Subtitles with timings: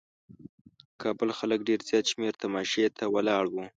[0.01, 0.03] د
[1.01, 3.63] کابل خلک ډېر زیات شمېر تماشې ته ولاړ وو.